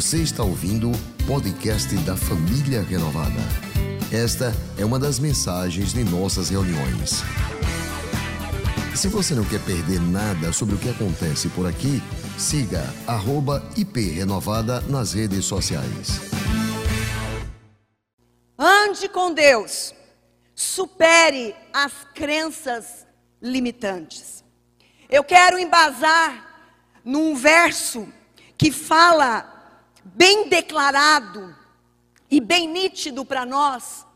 [0.00, 3.38] Você está ouvindo o podcast da Família Renovada.
[4.10, 7.22] Esta é uma das mensagens de nossas reuniões.
[8.96, 12.02] Se você não quer perder nada sobre o que acontece por aqui,
[12.38, 12.82] siga
[13.76, 16.18] @iprenovada nas redes sociais.
[18.58, 19.94] Ande com Deus.
[20.54, 23.06] Supere as crenças
[23.42, 24.42] limitantes.
[25.10, 26.72] Eu quero embasar
[27.04, 28.08] num verso
[28.56, 29.59] que fala
[30.14, 31.54] bem declarado
[32.30, 34.06] e bem nítido para nós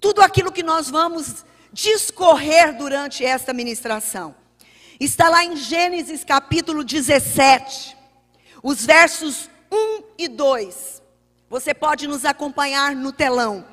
[0.00, 4.34] tudo aquilo que nós vamos discorrer durante esta ministração.
[5.00, 7.96] Está lá em Gênesis capítulo 17,
[8.62, 11.02] os versos 1 e 2.
[11.48, 13.66] Você pode nos acompanhar no telão.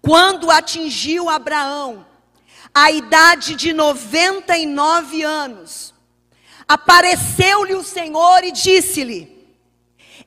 [0.00, 2.06] Quando atingiu Abraão
[2.74, 5.94] a idade de 99 anos,
[6.66, 9.39] apareceu-lhe o Senhor e disse-lhe: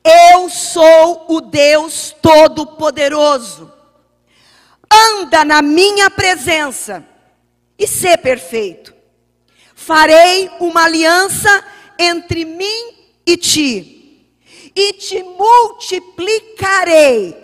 [0.04, 3.72] eu sou o Deus Todo-Poderoso.
[4.92, 7.08] Anda na minha presença
[7.80, 8.94] e ser perfeito.
[9.74, 11.64] Farei uma aliança
[11.98, 12.94] entre mim
[13.26, 14.28] e ti,
[14.76, 17.42] e te multiplicarei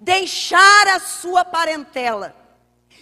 [0.01, 2.37] deixar a sua parentela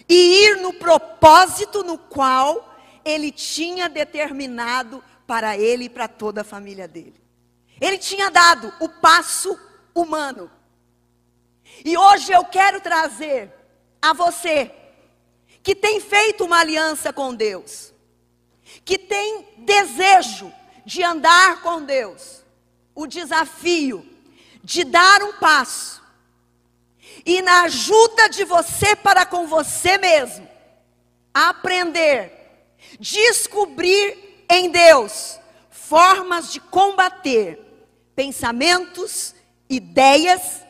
[0.09, 6.45] e ir no propósito no qual ele tinha determinado para ele e para toda a
[6.45, 7.21] família dele.
[7.81, 9.59] Ele tinha dado o passo
[9.95, 10.51] humano.
[11.85, 13.53] E hoje eu quero trazer
[14.01, 14.71] a você
[15.63, 17.93] que tem feito uma aliança com Deus,
[18.85, 20.53] que tem desejo
[20.85, 22.45] de andar com Deus,
[22.95, 24.07] o desafio
[24.63, 26.03] de dar um passo
[27.25, 30.49] e na ajuda de você para com você mesmo,
[31.33, 32.31] aprender,
[32.99, 35.39] descobrir em Deus
[35.71, 37.61] formas de combater
[38.15, 39.34] pensamentos
[39.69, 40.63] ideias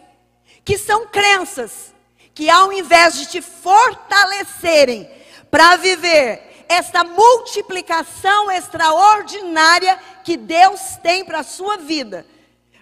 [0.65, 1.94] que são crenças
[2.34, 5.09] que ao invés de te fortalecerem
[5.50, 12.27] para viver esta multiplicação extraordinária que Deus tem para a sua vida,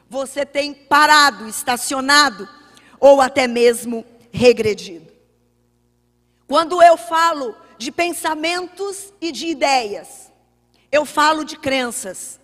[0.08, 2.48] você tem parado, estacionado
[2.98, 5.12] ou até mesmo regredido.
[6.46, 10.30] Quando eu falo de pensamentos e de ideias,
[10.90, 12.38] eu falo de crenças.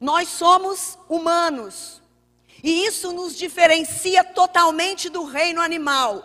[0.00, 2.02] Nós somos humanos.
[2.62, 6.24] E isso nos diferencia totalmente do reino animal.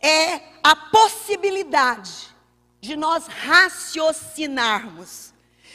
[0.00, 2.34] É a possibilidade
[2.80, 5.34] de nós raciocinarmos,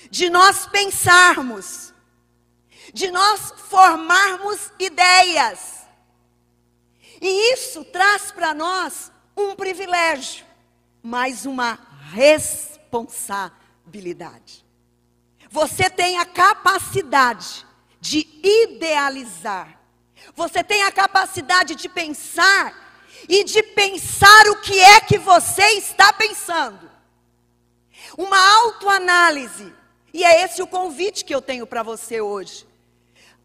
[0.10, 1.94] de nós pensarmos,
[2.94, 5.82] de nós formarmos ideias.
[7.22, 10.46] E isso traz para nós um privilégio,
[11.04, 11.80] mas uma
[12.12, 14.66] responsabilidade.
[15.50, 17.66] Você tem a capacidade
[18.02, 19.80] de idealizar.
[20.36, 26.12] Você tem a capacidade de pensar e de pensar o que é que você está
[26.12, 26.90] pensando.
[28.18, 29.72] Uma autoanálise.
[30.14, 32.68] E é esse o convite que eu tenho para você hoje.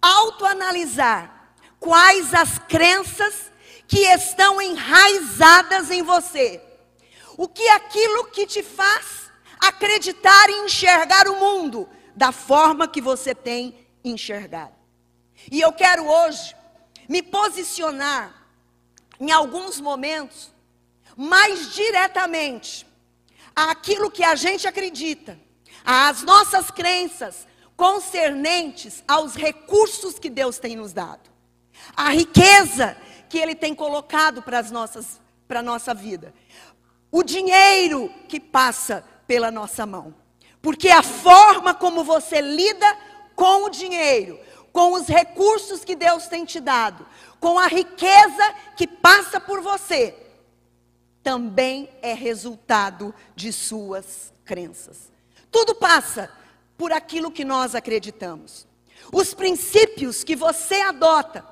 [0.00, 3.52] Autoanalisar quais as crenças
[3.86, 6.60] que estão enraizadas em você.
[7.36, 13.00] O que é aquilo que te faz acreditar e enxergar o mundo da forma que
[13.00, 14.72] você tem enxergar.
[15.50, 16.54] E eu quero hoje
[17.08, 18.34] me posicionar
[19.20, 20.52] em alguns momentos
[21.16, 22.86] mais diretamente
[23.54, 25.38] àquilo que a gente acredita,
[25.84, 31.30] às nossas crenças concernentes aos recursos que Deus tem nos dado,
[31.96, 32.96] a riqueza
[33.28, 36.34] que Ele tem colocado para as nossas para a nossa vida,
[37.10, 40.12] o dinheiro que passa pela nossa mão,
[40.60, 42.98] porque a forma como você lida
[43.36, 44.40] com o dinheiro,
[44.72, 47.06] com os recursos que Deus tem te dado,
[47.38, 50.14] com a riqueza que passa por você,
[51.22, 55.12] também é resultado de suas crenças.
[55.50, 56.30] Tudo passa
[56.76, 58.66] por aquilo que nós acreditamos.
[59.12, 61.44] Os princípios que você adota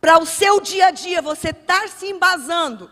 [0.00, 2.90] para o seu dia a dia, você estar se embasando,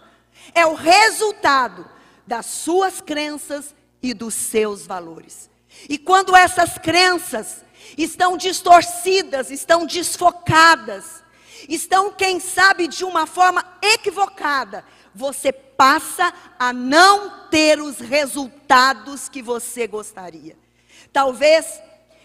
[0.54, 1.88] é o resultado
[2.26, 5.50] das suas crenças e dos seus valores.
[5.88, 7.64] E quando essas crenças
[7.96, 11.22] estão distorcidas, estão desfocadas,
[11.69, 14.84] estão, quem sabe, de uma forma equivocada,
[15.14, 20.56] você passa a não ter os resultados que você gostaria.
[21.12, 21.81] Talvez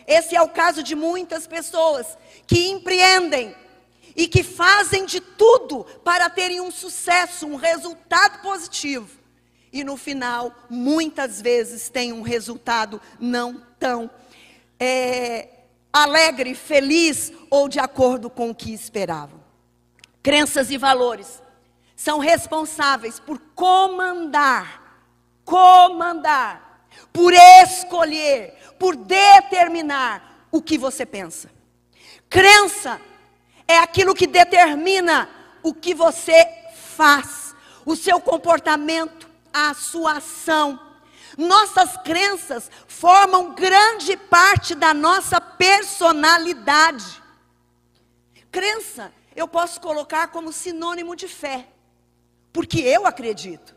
[0.07, 3.55] esse é o caso de muitas pessoas que empreendem
[4.15, 9.09] e que fazem de tudo para terem um sucesso, um resultado positivo.
[9.73, 14.09] E no final, muitas vezes, tem um resultado não tão
[14.79, 15.49] é,
[15.95, 19.39] alegre, feliz ou de acordo com o que esperavam.
[20.21, 21.41] Crenças e valores
[21.95, 24.99] são responsáveis por comandar,
[25.45, 31.49] comandar, por escolher, por determinar o que você pensa.
[32.29, 32.99] Crença
[33.65, 35.29] é aquilo que determina
[35.63, 36.45] o que você
[36.75, 37.55] faz,
[37.85, 40.77] o seu comportamento, a sua ação.
[41.37, 47.21] Nossas crenças formam grande parte da nossa personalidade.
[48.51, 51.67] Crença eu posso colocar como sinônimo de fé,
[52.53, 53.75] porque eu acredito.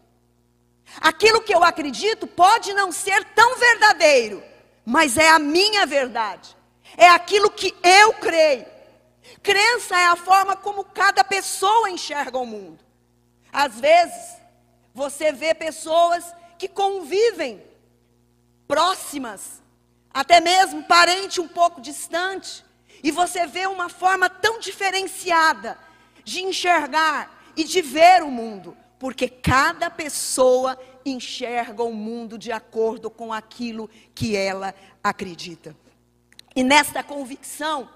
[1.01, 4.43] Aquilo que eu acredito pode não ser tão verdadeiro,
[4.85, 6.57] mas é a minha verdade,
[6.97, 8.67] é aquilo que eu creio.
[9.43, 12.79] Crença é a forma como cada pessoa enxerga o mundo.
[13.53, 14.37] Às vezes,
[14.95, 16.25] você vê pessoas
[16.59, 17.63] que convivem
[18.67, 19.63] próximas,
[20.13, 22.65] até mesmo parente um pouco distante,
[23.03, 25.79] e você vê uma forma tão diferenciada
[26.25, 33.09] de enxergar e de ver o mundo, porque cada pessoa enxerga o mundo de acordo
[33.09, 35.75] com aquilo que ela acredita.
[36.55, 37.89] E nesta convicção,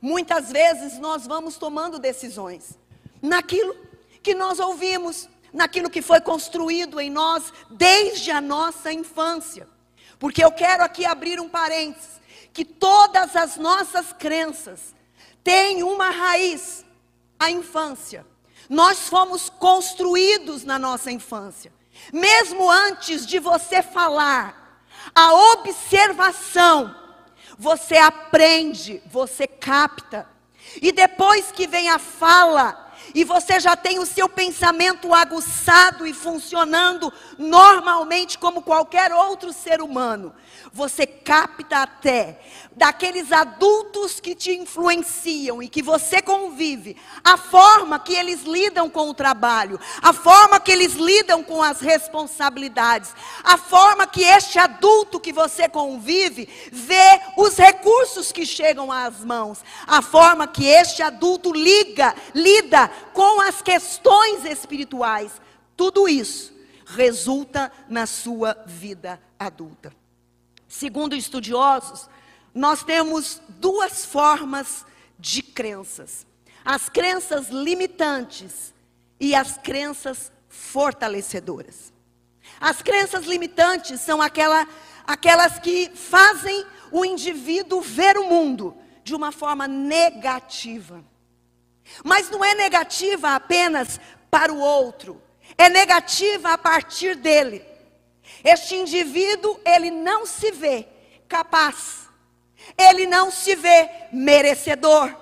[0.00, 2.78] muitas vezes nós vamos tomando decisões
[3.20, 3.76] naquilo
[4.22, 9.68] que nós ouvimos, naquilo que foi construído em nós desde a nossa infância.
[10.18, 12.20] Porque eu quero aqui abrir um parênteses,
[12.52, 14.94] que todas as nossas crenças
[15.44, 16.84] têm uma raiz,
[17.38, 18.26] a infância.
[18.68, 21.72] Nós fomos construídos na nossa infância.
[22.12, 24.82] Mesmo antes de você falar,
[25.14, 26.94] a observação,
[27.58, 30.28] você aprende, você capta.
[30.82, 36.12] E depois que vem a fala, e você já tem o seu pensamento aguçado e
[36.12, 40.34] funcionando normalmente como qualquer outro ser humano,
[40.72, 42.40] você capta até
[42.72, 49.08] daqueles adultos que te influenciam e que você convive, a forma que eles lidam com
[49.08, 53.12] o trabalho, a forma que eles lidam com as responsabilidades,
[53.42, 59.58] a forma que este adulto que você convive vê os recursos que chegam às mãos,
[59.86, 65.40] a forma que este adulto liga, lida com as questões espirituais.
[65.76, 66.52] Tudo isso
[66.86, 69.92] resulta na sua vida adulta.
[70.66, 72.08] Segundo estudiosos,
[72.54, 74.84] nós temos duas formas
[75.18, 76.26] de crenças:
[76.64, 78.74] as crenças limitantes
[79.20, 81.92] e as crenças fortalecedoras.
[82.60, 84.66] As crenças limitantes são aquela,
[85.06, 88.74] aquelas que fazem o indivíduo ver o mundo
[89.04, 91.04] de uma forma negativa.
[92.04, 95.20] Mas não é negativa apenas para o outro,
[95.56, 97.64] é negativa a partir dele.
[98.44, 100.86] Este indivíduo, ele não se vê
[101.26, 102.08] capaz,
[102.76, 105.14] ele não se vê merecedor,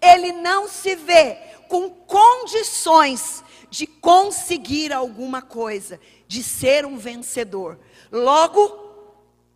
[0.00, 7.78] ele não se vê com condições de conseguir alguma coisa, de ser um vencedor.
[8.12, 8.84] Logo,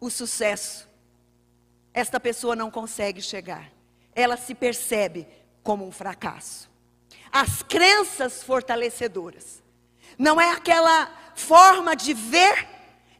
[0.00, 0.88] o sucesso,
[1.94, 3.70] esta pessoa não consegue chegar,
[4.14, 5.26] ela se percebe
[5.68, 6.66] como um fracasso.
[7.30, 9.62] As crenças fortalecedoras
[10.18, 12.66] não é aquela forma de ver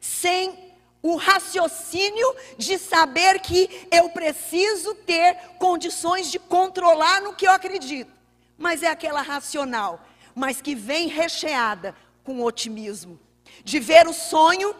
[0.01, 7.51] sem o raciocínio de saber que eu preciso ter condições de controlar no que eu
[7.51, 8.11] acredito.
[8.57, 10.03] Mas é aquela racional,
[10.33, 13.19] mas que vem recheada com otimismo,
[13.63, 14.75] de ver o sonho,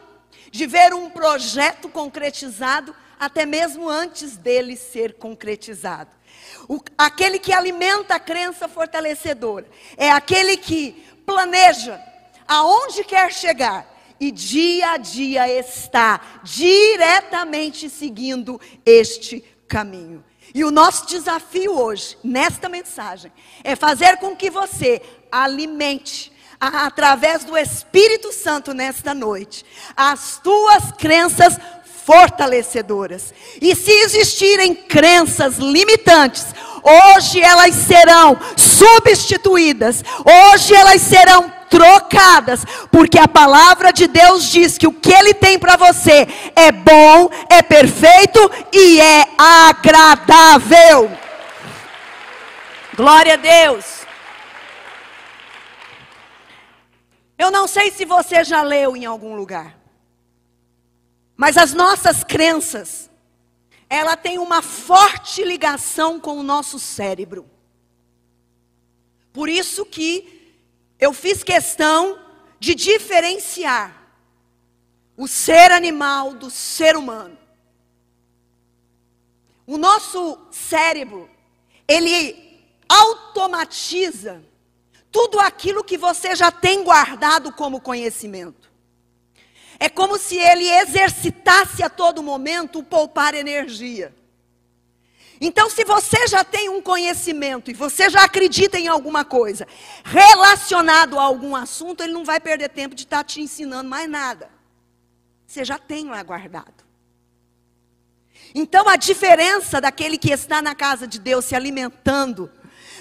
[0.50, 6.18] de ver um projeto concretizado, até mesmo antes dele ser concretizado.
[6.68, 12.02] O, aquele que alimenta a crença fortalecedora é aquele que planeja
[12.48, 13.88] aonde quer chegar
[14.20, 20.24] e dia a dia está diretamente seguindo este caminho.
[20.54, 23.32] E o nosso desafio hoje, nesta mensagem,
[23.64, 25.02] é fazer com que você
[25.32, 29.64] alimente, através do Espírito Santo nesta noite,
[29.96, 31.58] as tuas crenças
[32.10, 33.32] fortalecedoras.
[33.62, 36.48] E se existirem crenças limitantes,
[36.82, 44.88] hoje elas serão substituídas, hoje elas serão trocadas, porque a palavra de Deus diz que
[44.88, 48.40] o que Ele tem para você é bom, é perfeito
[48.74, 51.12] e é agradável.
[52.96, 53.86] Glória a Deus.
[57.38, 59.79] Eu não sei se você já leu em algum lugar,
[61.40, 63.10] mas as nossas crenças,
[63.90, 67.50] ela tem uma forte ligação com o nosso cérebro.
[69.32, 70.54] Por isso que
[71.00, 72.20] eu fiz questão
[72.60, 74.12] de diferenciar
[75.16, 77.38] o ser animal do ser humano.
[79.66, 81.30] O nosso cérebro,
[81.88, 84.44] ele automatiza
[85.10, 88.69] tudo aquilo que você já tem guardado como conhecimento.
[89.80, 94.14] É como se ele exercitasse a todo momento o poupar energia.
[95.42, 99.66] Então, se você já tem um conhecimento e você já acredita em alguma coisa
[100.04, 104.50] relacionado a algum assunto, ele não vai perder tempo de estar te ensinando mais nada.
[105.48, 106.84] Você já tem lá guardado.
[108.54, 112.52] Então, a diferença daquele que está na casa de Deus se alimentando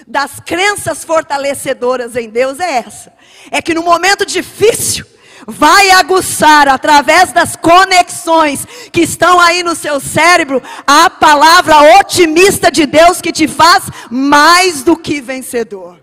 [0.07, 3.13] das crenças fortalecedoras em Deus é essa:
[3.51, 5.05] é que no momento difícil,
[5.49, 12.85] vai aguçar através das conexões que estão aí no seu cérebro a palavra otimista de
[12.85, 15.99] Deus que te faz mais do que vencedor.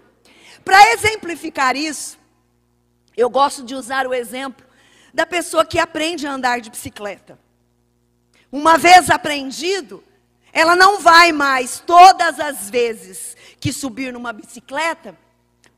[0.65, 2.19] Para exemplificar isso,
[3.17, 4.67] eu gosto de usar o exemplo
[5.15, 7.39] da pessoa que aprende a andar de bicicleta.
[8.51, 10.03] Uma vez aprendido,
[10.53, 15.17] ela não vai mais todas as vezes que subir numa bicicleta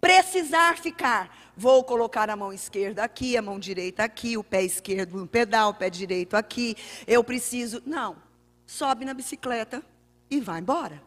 [0.00, 5.18] precisar ficar Vou colocar a mão esquerda aqui, a mão direita aqui, o pé esquerdo
[5.18, 6.76] no pedal, o pé direito aqui.
[7.04, 7.82] Eu preciso.
[7.84, 8.16] Não.
[8.64, 9.82] Sobe na bicicleta
[10.30, 11.02] e vai embora.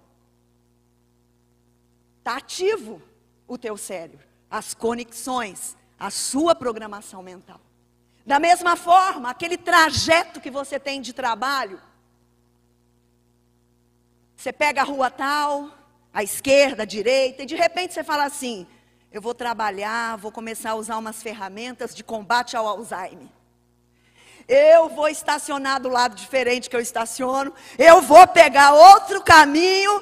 [2.20, 3.02] Está ativo
[3.48, 7.62] o teu cérebro, as conexões, a sua programação mental.
[8.26, 11.82] Da mesma forma, aquele trajeto que você tem de trabalho,
[14.36, 15.72] você pega a rua tal,
[16.14, 18.68] a esquerda, a direita, e de repente você fala assim:
[19.12, 23.28] eu vou trabalhar, vou começar a usar umas ferramentas de combate ao Alzheimer.
[24.48, 27.54] Eu vou estacionar do lado diferente que eu estaciono.
[27.78, 30.02] Eu vou pegar outro caminho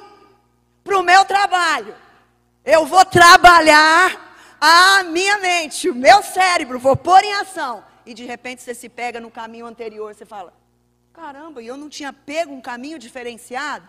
[0.83, 1.95] para o meu trabalho.
[2.63, 4.29] Eu vou trabalhar
[4.61, 7.83] a minha mente, o meu cérebro, vou pôr em ação.
[8.05, 10.53] E de repente você se pega no caminho anterior, você fala:
[11.13, 13.87] caramba, eu não tinha pego um caminho diferenciado?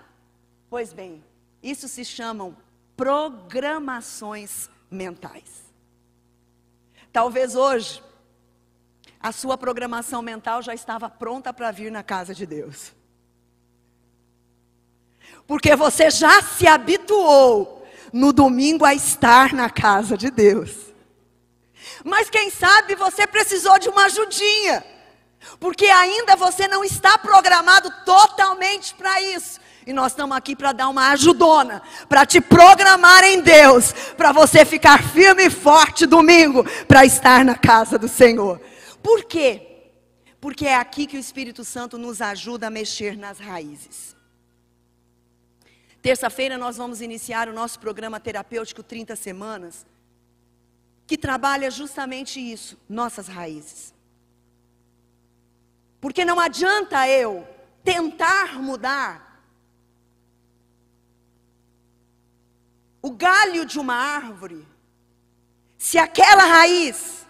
[0.68, 1.22] Pois bem,
[1.62, 2.56] isso se chamam
[2.96, 5.64] programações mentais.
[7.12, 8.02] Talvez hoje
[9.20, 12.92] a sua programação mental já estava pronta para vir na casa de Deus.
[15.46, 20.90] Porque você já se habituou no domingo a estar na casa de Deus.
[22.04, 24.84] Mas quem sabe você precisou de uma ajudinha.
[25.58, 29.60] Porque ainda você não está programado totalmente para isso.
[29.90, 34.64] E nós estamos aqui para dar uma ajudona, para te programar em Deus, para você
[34.64, 38.60] ficar firme e forte domingo, para estar na casa do Senhor.
[39.02, 39.88] Por quê?
[40.40, 44.14] Porque é aqui que o Espírito Santo nos ajuda a mexer nas raízes.
[46.00, 49.84] Terça-feira nós vamos iniciar o nosso programa terapêutico 30 semanas,
[51.04, 53.92] que trabalha justamente isso, nossas raízes.
[56.00, 57.44] Porque não adianta eu
[57.82, 59.29] tentar mudar
[63.02, 64.66] o galho de uma árvore,
[65.78, 67.26] se aquela raiz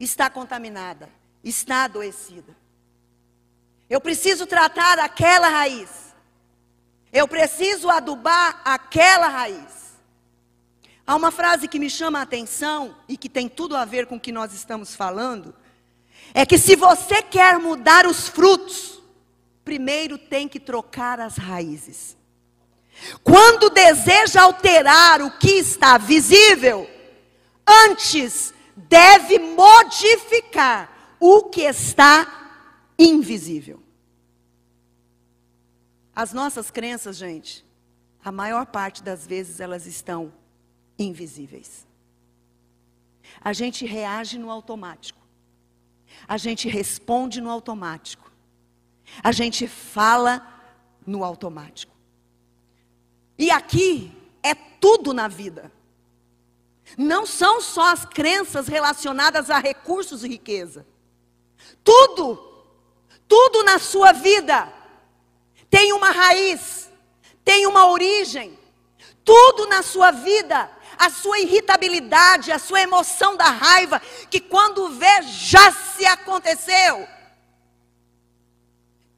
[0.00, 1.08] está contaminada,
[1.44, 2.56] está adoecida.
[3.88, 6.14] Eu preciso tratar aquela raiz.
[7.12, 9.82] Eu preciso adubar aquela raiz.
[11.06, 14.16] Há uma frase que me chama a atenção e que tem tudo a ver com
[14.16, 15.54] o que nós estamos falando.
[16.32, 19.02] É que se você quer mudar os frutos,
[19.62, 22.16] primeiro tem que trocar as raízes.
[23.22, 26.88] Quando deseja alterar o que está visível,
[27.66, 32.42] antes deve modificar o que está
[32.98, 33.82] invisível.
[36.14, 37.64] As nossas crenças, gente,
[38.24, 40.32] a maior parte das vezes elas estão
[40.98, 41.86] invisíveis.
[43.40, 45.20] A gente reage no automático.
[46.28, 48.30] A gente responde no automático.
[49.22, 50.46] A gente fala
[51.06, 51.91] no automático.
[53.38, 54.12] E aqui
[54.42, 55.72] é tudo na vida.
[56.96, 60.86] Não são só as crenças relacionadas a recursos e riqueza.
[61.82, 62.36] Tudo,
[63.26, 64.72] tudo na sua vida
[65.70, 66.90] tem uma raiz,
[67.44, 68.58] tem uma origem.
[69.24, 75.22] Tudo na sua vida, a sua irritabilidade, a sua emoção da raiva, que quando vê
[75.22, 77.06] já se aconteceu.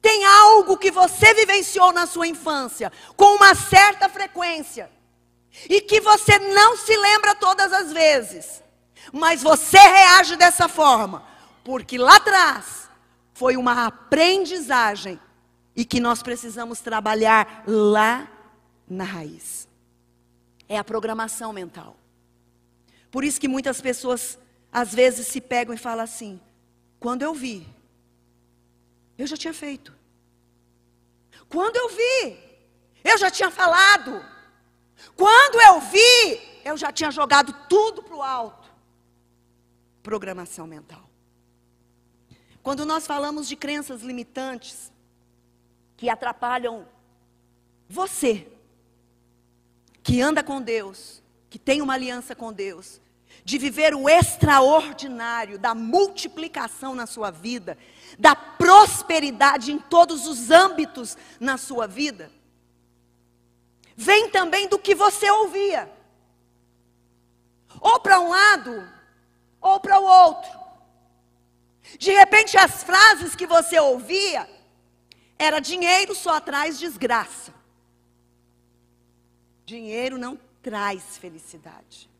[0.05, 4.87] Tem algo que você vivenciou na sua infância com uma certa frequência
[5.67, 8.61] e que você não se lembra todas as vezes,
[9.11, 11.25] mas você reage dessa forma,
[11.63, 12.87] porque lá atrás
[13.33, 15.19] foi uma aprendizagem
[15.75, 18.27] e que nós precisamos trabalhar lá
[18.87, 19.67] na raiz.
[20.69, 21.97] É a programação mental.
[23.09, 24.37] Por isso que muitas pessoas
[24.71, 26.39] às vezes se pegam e falam assim:
[26.99, 27.67] quando eu vi,
[29.17, 29.94] eu já tinha feito.
[31.49, 32.37] Quando eu vi,
[33.03, 34.23] eu já tinha falado.
[35.15, 38.69] Quando eu vi, eu já tinha jogado tudo para o alto.
[40.01, 41.09] Programação mental.
[42.63, 44.91] Quando nós falamos de crenças limitantes
[45.95, 46.87] que atrapalham
[47.87, 48.51] você,
[50.01, 52.99] que anda com Deus, que tem uma aliança com Deus,
[53.45, 57.77] de viver o extraordinário da multiplicação na sua vida,
[58.17, 62.31] da prosperidade em todos os âmbitos na sua vida,
[63.95, 65.87] vem também do que você ouvia.
[67.79, 68.89] Ou para um lado,
[69.61, 70.51] ou para o outro.
[71.99, 74.49] De repente, as frases que você ouvia
[75.37, 77.53] era dinheiro só traz desgraça.
[79.67, 82.14] Dinheiro não traz felicidade.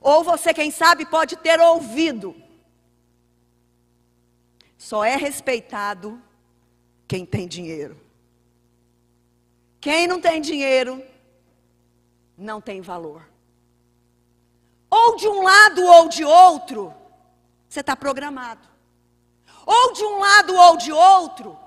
[0.00, 2.34] Ou você, quem sabe, pode ter ouvido.
[4.76, 6.22] Só é respeitado
[7.06, 8.00] quem tem dinheiro.
[9.80, 11.02] Quem não tem dinheiro,
[12.36, 13.28] não tem valor.
[14.90, 16.94] Ou de um lado ou de outro,
[17.68, 18.66] você está programado.
[19.66, 21.58] Ou de um lado ou de outro,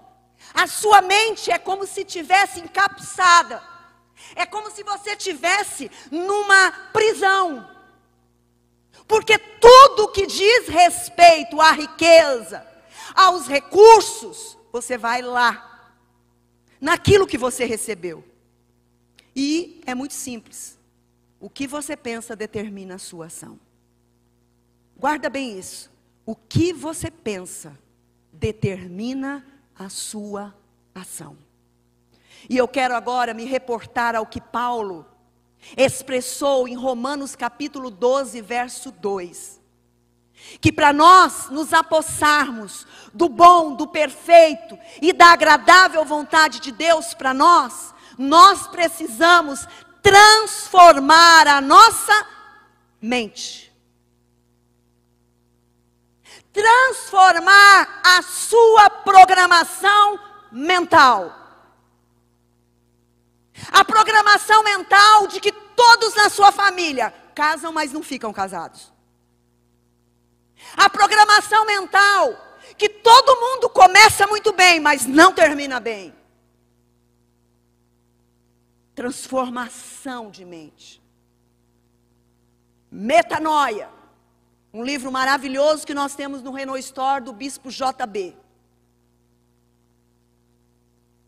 [0.54, 3.62] a sua mente é como se tivesse encapsada.
[4.36, 7.70] É como se você tivesse numa prisão.
[9.12, 12.66] Porque tudo que diz respeito à riqueza,
[13.14, 15.94] aos recursos, você vai lá
[16.80, 18.24] naquilo que você recebeu.
[19.36, 20.80] E é muito simples.
[21.42, 23.60] O que você pensa determina a sua ação.
[24.96, 25.92] Guarda bem isso.
[26.26, 27.78] O que você pensa
[28.32, 29.46] determina
[29.78, 30.56] a sua
[30.96, 31.36] ação.
[32.50, 35.06] E eu quero agora me reportar ao que Paulo
[35.78, 39.62] expressou em Romanos capítulo 12, verso 2
[40.60, 47.14] que para nós nos apossarmos do bom, do perfeito e da agradável vontade de Deus
[47.14, 49.68] para nós, nós precisamos
[50.02, 52.26] transformar a nossa
[53.02, 53.72] mente.
[56.52, 60.20] Transformar a sua programação
[60.52, 61.41] mental.
[63.70, 68.92] A programação mental de que todos na sua família casam, mas não ficam casados.
[70.76, 72.34] A programação mental,
[72.78, 76.14] que todo mundo começa muito bem, mas não termina bem.
[78.96, 81.02] Transformação de mente.
[82.90, 83.90] Metanoia.
[84.74, 88.38] Um livro maravilhoso que nós temos no Renault Store do Bispo JB.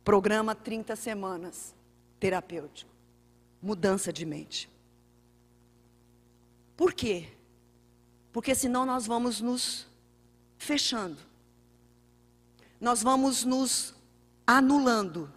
[0.04, 1.74] Programa 30 semanas
[2.24, 2.90] terapêutico.
[3.62, 4.70] Mudança de mente.
[6.78, 7.28] Por quê?
[8.32, 9.86] Porque senão nós vamos nos
[10.58, 11.18] fechando.
[12.80, 13.94] Nós vamos nos
[14.48, 15.30] anulando.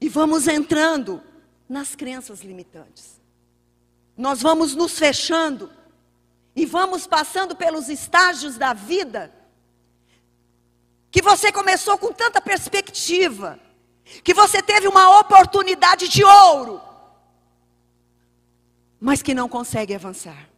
[0.00, 1.22] E vamos entrando
[1.68, 3.20] nas crenças limitantes.
[4.16, 5.70] Nós vamos nos fechando
[6.56, 9.32] e vamos passando pelos estágios da vida
[11.12, 13.60] que você começou com tanta perspectiva,
[14.22, 16.80] que você teve uma oportunidade de ouro,
[19.00, 20.48] mas que não consegue avançar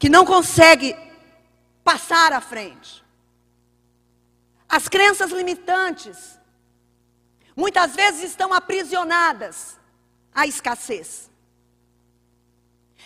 [0.00, 0.96] que não consegue
[1.84, 3.04] passar à frente.
[4.66, 6.38] As crenças limitantes
[7.54, 9.78] muitas vezes estão aprisionadas
[10.34, 11.30] à escassez.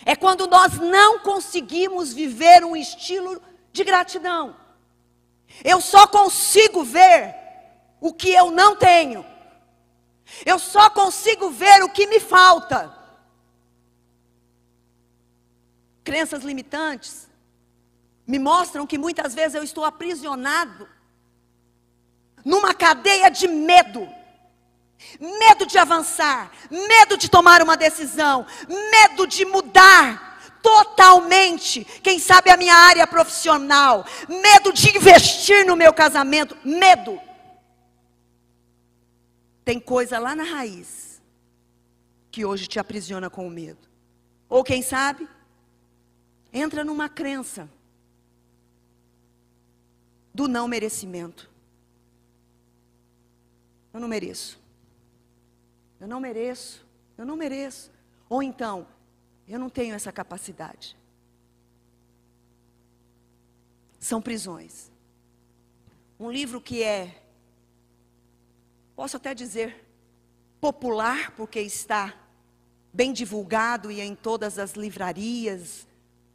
[0.05, 3.41] É quando nós não conseguimos viver um estilo
[3.73, 4.55] de gratidão.
[5.65, 7.35] Eu só consigo ver
[7.99, 9.25] o que eu não tenho.
[10.45, 12.95] Eu só consigo ver o que me falta.
[16.05, 17.27] crenças limitantes
[18.27, 20.87] me mostram que muitas vezes eu estou aprisionado
[22.45, 24.07] numa cadeia de medo.
[25.19, 32.57] medo de avançar, medo de tomar uma decisão, medo de mudar totalmente, quem sabe a
[32.57, 37.19] minha área profissional, medo de investir no meu casamento, medo.
[39.65, 41.19] Tem coisa lá na raiz
[42.31, 43.89] que hoje te aprisiona com o medo.
[44.47, 45.27] Ou quem sabe,
[46.53, 47.67] entra numa crença
[50.31, 51.49] do não merecimento.
[53.91, 54.59] Eu não mereço.
[55.99, 56.85] Eu não mereço.
[57.17, 57.91] Eu não mereço.
[58.29, 58.85] Ou então,
[59.47, 60.95] eu não tenho essa capacidade.
[63.99, 64.91] São prisões.
[66.19, 67.24] Um livro que é,
[68.95, 69.85] posso até dizer,
[70.59, 72.13] popular, porque está
[72.93, 75.85] bem divulgado e em todas as livrarias,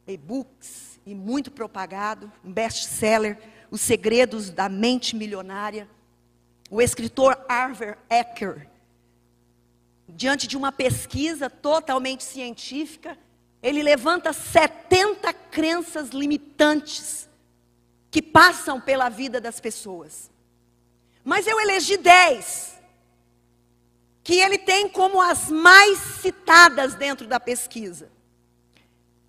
[0.07, 3.37] e-books e muito propagado, um best-seller,
[3.71, 5.87] Os Segredos da Mente Milionária.
[6.69, 8.67] O escritor Arthur Ecker,
[10.07, 13.17] diante de uma pesquisa totalmente científica,
[13.61, 17.29] ele levanta 70 crenças limitantes
[18.09, 20.30] que passam pela vida das pessoas.
[21.23, 22.71] Mas eu elegi 10
[24.23, 28.09] que ele tem como as mais citadas dentro da pesquisa.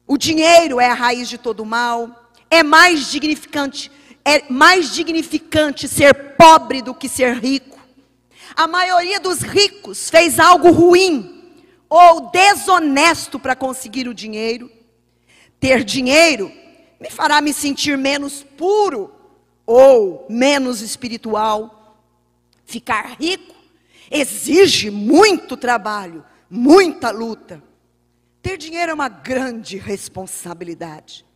[0.07, 3.90] O dinheiro é a raiz de todo mal, é mais dignificante,
[4.24, 7.81] é mais dignificante ser pobre do que ser rico.
[8.55, 11.55] A maioria dos ricos fez algo ruim
[11.88, 14.70] ou desonesto para conseguir o dinheiro.
[15.59, 16.52] Ter dinheiro
[17.00, 19.12] me fará me sentir menos puro
[19.66, 21.82] ou menos espiritual.
[22.72, 23.54] Ficar rico
[24.11, 27.62] exige muito trabalho, muita luta.
[28.40, 31.26] Ter dinheiro é uma grande responsabilidade.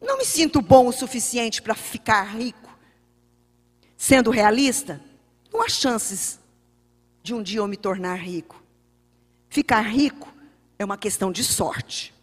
[0.00, 2.74] Não me sinto bom o suficiente para ficar rico.
[3.98, 4.98] Sendo realista,
[5.52, 6.40] não há chances
[7.22, 8.64] de um dia eu me tornar rico.
[9.50, 10.34] Ficar rico
[10.78, 12.14] é uma questão de sorte,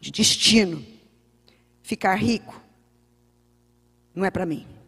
[0.00, 0.86] de destino.
[1.82, 2.54] Ficar rico
[4.14, 4.79] não é para mim.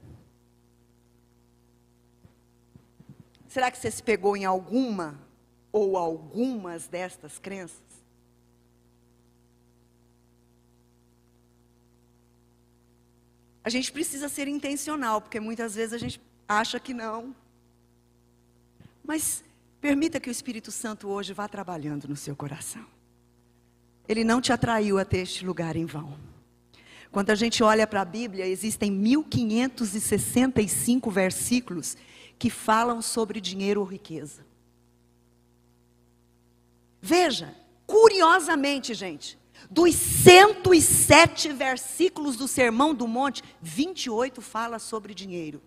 [3.52, 5.20] Será que você se pegou em alguma
[5.70, 7.82] ou algumas destas crenças?
[13.62, 17.36] A gente precisa ser intencional, porque muitas vezes a gente acha que não.
[19.04, 19.44] Mas
[19.82, 22.86] permita que o Espírito Santo hoje vá trabalhando no seu coração.
[24.08, 26.18] Ele não te atraiu até este lugar em vão.
[27.10, 31.98] Quando a gente olha para a Bíblia, existem 1565 versículos
[32.42, 34.44] que falam sobre dinheiro ou riqueza.
[37.00, 37.54] Veja,
[37.86, 39.38] curiosamente, gente,
[39.70, 45.62] dos 107 versículos do Sermão do Monte, 28 fala sobre dinheiro.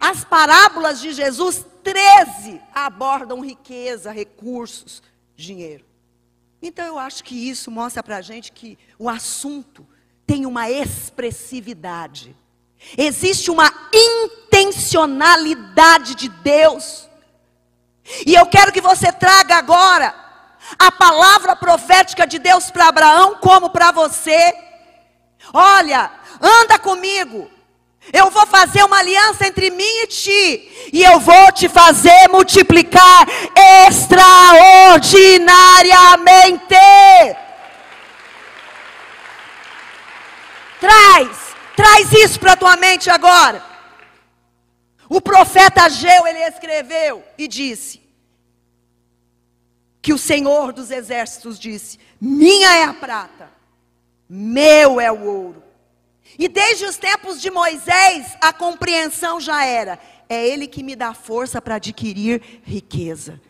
[0.00, 5.04] As parábolas de Jesus, 13 abordam riqueza, recursos,
[5.36, 5.84] dinheiro.
[6.60, 9.86] Então eu acho que isso mostra para a gente que o assunto
[10.26, 12.34] tem uma expressividade.
[12.96, 17.08] Existe uma intencionalidade de Deus.
[18.26, 20.14] E eu quero que você traga agora
[20.78, 24.54] a palavra profética de Deus para Abraão como para você.
[25.52, 27.50] Olha, anda comigo.
[28.12, 33.28] Eu vou fazer uma aliança entre mim e ti, e eu vou te fazer multiplicar
[33.86, 36.74] extraordinariamente.
[40.80, 41.28] Traz,
[41.82, 43.60] traz isso para a tua mente agora.
[45.08, 48.00] O profeta Ageu, ele escreveu e disse:
[50.00, 53.50] que o Senhor dos exércitos disse: Minha é a prata,
[54.28, 55.62] meu é o ouro.
[56.38, 61.12] E desde os tempos de Moisés, a compreensão já era: é Ele que me dá
[61.12, 63.40] força para adquirir riqueza.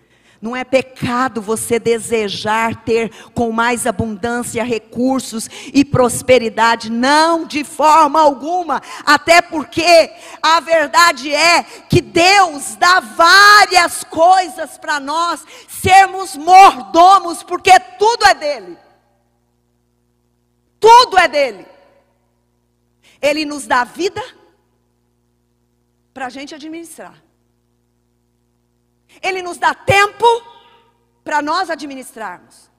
[0.43, 8.21] Não é pecado você desejar ter com mais abundância recursos e prosperidade, não de forma
[8.21, 8.83] alguma.
[9.07, 17.79] Até porque a verdade é que Deus dá várias coisas para nós sermos mordomos, porque
[17.97, 18.79] tudo é dele.
[20.81, 21.67] Tudo é dele.
[23.21, 24.21] Ele nos dá vida
[26.13, 27.23] para a gente administrar.
[29.23, 30.27] Ele nos dá tempo
[31.23, 32.71] para nós administrarmos.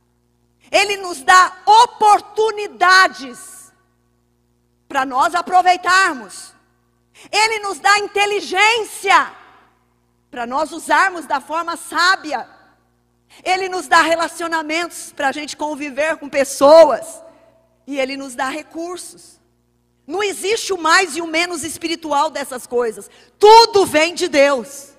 [0.72, 3.72] Ele nos dá oportunidades
[4.88, 6.54] para nós aproveitarmos.
[7.32, 9.32] Ele nos dá inteligência
[10.30, 12.48] para nós usarmos da forma sábia.
[13.44, 17.22] Ele nos dá relacionamentos para a gente conviver com pessoas.
[17.88, 19.40] E Ele nos dá recursos.
[20.06, 23.10] Não existe o mais e o menos espiritual dessas coisas.
[23.40, 24.93] Tudo vem de Deus.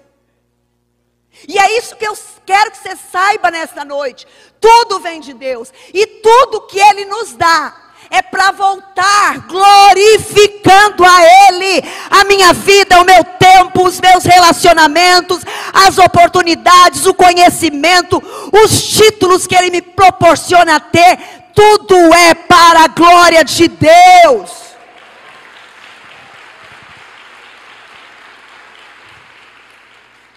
[1.48, 4.26] E é isso que eu quero que você saiba nesta noite.
[4.60, 5.72] Tudo vem de Deus.
[5.92, 7.74] E tudo que Ele nos dá
[8.10, 15.42] é para voltar glorificando a Ele, a minha vida, o meu tempo, os meus relacionamentos,
[15.72, 21.18] as oportunidades, o conhecimento, os títulos que Ele me proporciona ter.
[21.54, 24.73] Tudo é para a glória de Deus.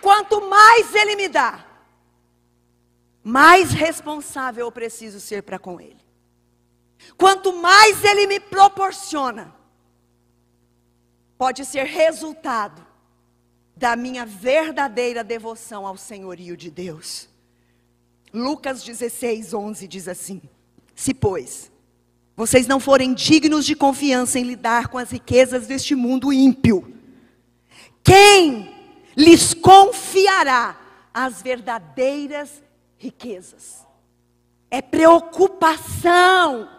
[0.08, 1.66] Quanto mais Ele me dá,
[3.22, 6.00] mais responsável eu preciso ser para com Ele.
[7.18, 9.54] Quanto mais Ele me proporciona,
[11.38, 12.88] pode ser resultado
[13.76, 17.28] da minha verdadeira devoção ao senhorio de Deus.
[18.34, 20.42] Lucas 16, 11 diz assim:
[20.96, 21.70] Se, pois,
[22.34, 26.96] vocês não forem dignos de confiança em lidar com as riquezas deste mundo ímpio,
[28.02, 28.77] quem
[29.18, 30.78] lhes confiará
[31.12, 32.62] as verdadeiras
[32.98, 33.84] riquezas.
[34.70, 36.70] É preocupação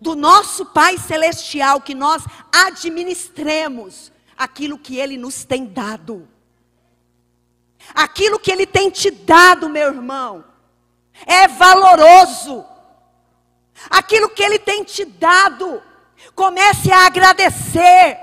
[0.00, 6.26] do nosso Pai Celestial que nós administremos aquilo que Ele nos tem dado.
[7.94, 10.44] Aquilo que Ele tem te dado, meu irmão,
[11.26, 12.64] é valoroso.
[13.90, 15.82] Aquilo que Ele tem te dado,
[16.34, 18.18] comece a agradecer.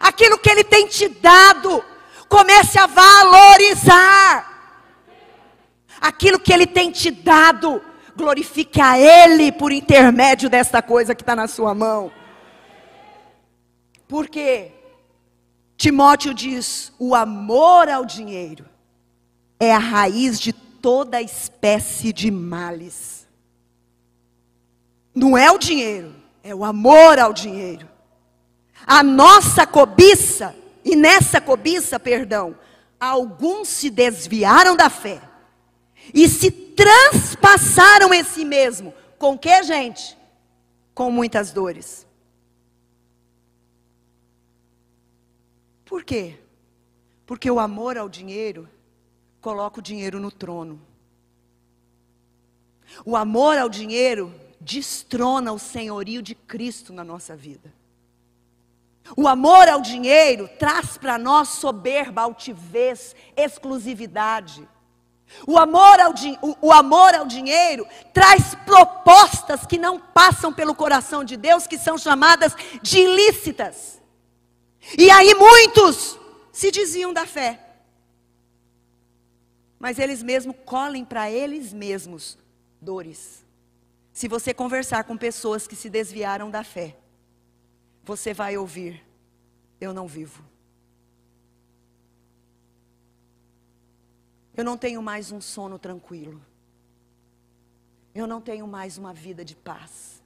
[0.00, 1.84] Aquilo que Ele tem te dado,
[2.32, 4.50] Comece a valorizar
[6.00, 7.82] aquilo que Ele tem te dado.
[8.16, 12.10] Glorifique a Ele por intermédio desta coisa que está na sua mão.
[14.08, 14.72] Porque
[15.76, 18.64] Timóteo diz: o amor ao dinheiro
[19.60, 23.28] é a raiz de toda espécie de males.
[25.14, 27.86] Não é o dinheiro, é o amor ao dinheiro.
[28.86, 32.56] A nossa cobiça e nessa cobiça, perdão,
[32.98, 35.20] alguns se desviaram da fé
[36.12, 38.92] e se transpassaram em si mesmo.
[39.18, 40.16] Com que, gente?
[40.94, 42.06] Com muitas dores.
[45.84, 46.38] Por quê?
[47.26, 48.68] Porque o amor ao dinheiro
[49.40, 50.80] coloca o dinheiro no trono.
[53.04, 57.72] O amor ao dinheiro destrona o senhorio de Cristo na nossa vida.
[59.16, 64.66] O amor ao dinheiro traz para nós soberba, altivez, exclusividade.
[65.46, 66.12] O amor, ao,
[66.42, 71.78] o, o amor ao dinheiro traz propostas que não passam pelo coração de Deus, que
[71.78, 74.00] são chamadas de ilícitas.
[74.96, 76.18] E aí muitos
[76.52, 77.60] se diziam da fé.
[79.78, 82.38] Mas eles mesmos colhem para eles mesmos
[82.80, 83.44] dores.
[84.12, 86.96] Se você conversar com pessoas que se desviaram da fé,
[88.04, 89.04] você vai ouvir:
[89.80, 90.44] Eu não vivo.
[94.54, 96.40] Eu não tenho mais um sono tranquilo.
[98.14, 100.22] Eu não tenho mais uma vida de paz.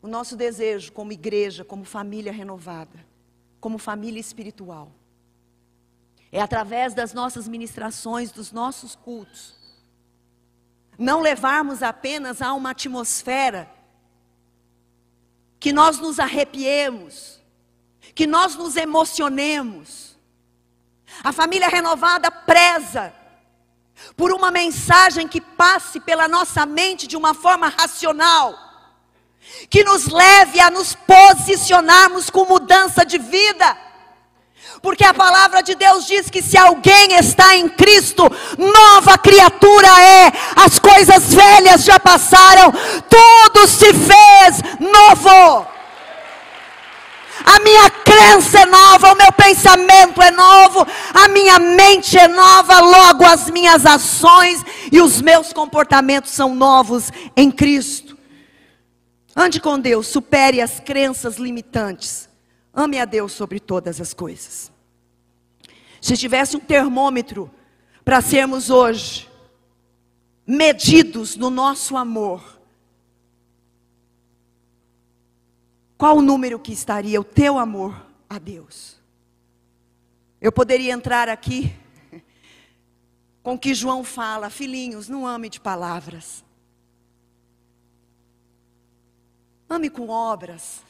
[0.00, 3.04] O nosso desejo como igreja, como família renovada,
[3.60, 4.90] como família espiritual,
[6.32, 9.59] é através das nossas ministrações, dos nossos cultos,
[11.00, 13.66] não levarmos apenas a uma atmosfera
[15.58, 17.40] que nós nos arrepiemos,
[18.14, 20.14] que nós nos emocionemos.
[21.24, 23.14] A família renovada preza
[24.14, 28.54] por uma mensagem que passe pela nossa mente de uma forma racional,
[29.70, 33.74] que nos leve a nos posicionarmos com mudança de vida
[34.82, 38.22] porque a palavra de Deus diz que se alguém está em Cristo,
[38.56, 40.32] nova criatura é.
[40.56, 42.72] As coisas velhas já passaram,
[43.08, 45.66] tudo se fez novo.
[47.44, 52.80] A minha crença é nova, o meu pensamento é novo, a minha mente é nova,
[52.80, 54.62] logo as minhas ações
[54.92, 58.16] e os meus comportamentos são novos em Cristo.
[59.34, 62.29] Ande com Deus, supere as crenças limitantes.
[62.72, 64.72] Ame a Deus sobre todas as coisas.
[66.00, 67.50] Se tivesse um termômetro
[68.04, 69.28] para sermos hoje
[70.46, 72.58] medidos no nosso amor,
[75.98, 78.98] qual o número que estaria o teu amor a Deus?
[80.40, 81.76] Eu poderia entrar aqui
[83.42, 86.42] com o que João fala, filhinhos, não ame de palavras.
[89.68, 90.82] Ame com obras.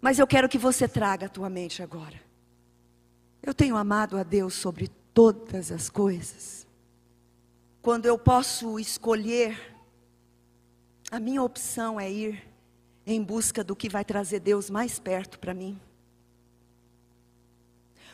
[0.00, 2.20] Mas eu quero que você traga a tua mente agora.
[3.42, 6.66] Eu tenho amado a Deus sobre todas as coisas.
[7.82, 9.76] Quando eu posso escolher,
[11.10, 12.42] a minha opção é ir
[13.06, 15.80] em busca do que vai trazer Deus mais perto para mim.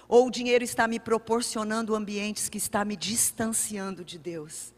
[0.09, 4.72] ou o dinheiro está me proporcionando ambientes que está me distanciando de Deus.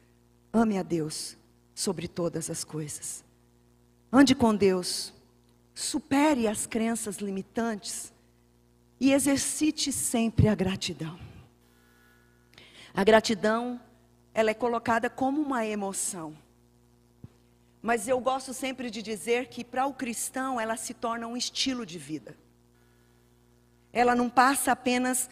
[0.53, 1.37] Ame a Deus
[1.75, 3.25] sobre todas as coisas.
[4.13, 5.13] Ande com Deus.
[5.79, 8.13] Supere as crenças limitantes
[8.99, 11.17] e exercite sempre a gratidão.
[12.93, 13.81] A gratidão,
[14.35, 16.37] ela é colocada como uma emoção.
[17.81, 21.87] Mas eu gosto sempre de dizer que para o cristão ela se torna um estilo
[21.87, 22.37] de vida.
[23.93, 25.31] Ela não passa apenas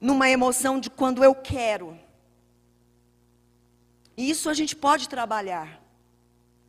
[0.00, 1.96] numa emoção de quando eu quero.
[4.16, 5.83] E isso a gente pode trabalhar.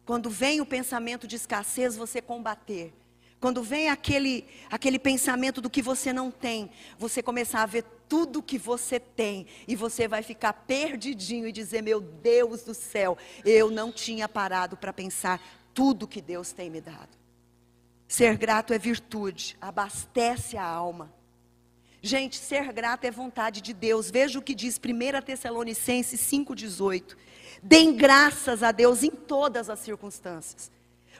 [0.05, 2.93] Quando vem o pensamento de escassez, você combater.
[3.39, 8.41] Quando vem aquele, aquele pensamento do que você não tem, você começar a ver tudo
[8.41, 13.69] que você tem e você vai ficar perdidinho e dizer: Meu Deus do céu, eu
[13.69, 15.41] não tinha parado para pensar
[15.73, 17.17] tudo que Deus tem me dado.
[18.07, 21.13] Ser grato é virtude, abastece a alma.
[22.01, 24.11] Gente, ser grato é vontade de Deus.
[24.11, 27.15] Veja o que diz 1 Tessalonicenses 5,18.
[27.61, 30.71] Deem graças a Deus em todas as circunstâncias,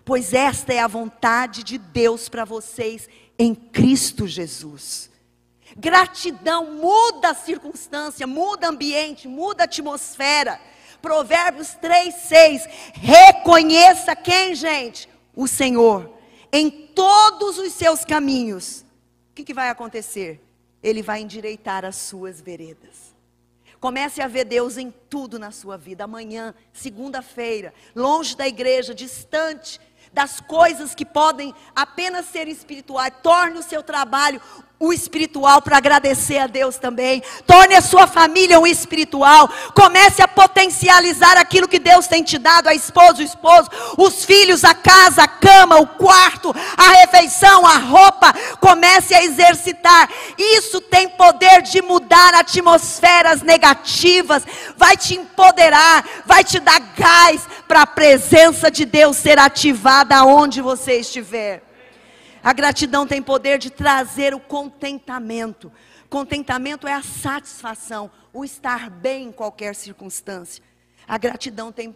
[0.03, 5.09] pois esta é a vontade de Deus para vocês em Cristo Jesus.
[5.75, 10.59] Gratidão muda a circunstância, muda ambiente, muda atmosfera.
[11.01, 12.67] Provérbios 3, 6.
[12.93, 15.09] Reconheça quem, gente?
[15.35, 16.11] O Senhor.
[16.51, 18.85] Em todos os seus caminhos.
[19.31, 20.41] O que, que vai acontecer?
[20.81, 23.14] Ele vai endireitar as suas veredas.
[23.79, 26.03] Comece a ver Deus em tudo na sua vida.
[26.03, 29.79] Amanhã, segunda-feira, longe da igreja, distante
[30.13, 33.13] das coisas que podem apenas ser espirituais.
[33.21, 34.41] Torne o seu trabalho
[34.85, 37.23] o espiritual para agradecer a Deus também.
[37.45, 39.49] Torne a sua família um espiritual.
[39.73, 44.63] Comece a potencializar aquilo que Deus tem te dado: a esposa, o esposo, os filhos,
[44.63, 48.33] a casa, a cama, o quarto, a refeição, a roupa.
[48.59, 50.09] Comece a exercitar.
[50.37, 54.43] Isso tem poder de mudar atmosferas negativas.
[54.77, 60.61] Vai te empoderar, vai te dar gás para a presença de Deus ser ativada onde
[60.61, 61.74] você estiver.
[62.45, 65.71] A gratidão tem poder de trazer o contentamento.
[66.07, 70.63] Contentamento é a satisfação, o estar bem em qualquer circunstância.
[71.07, 71.95] A gratidão tem,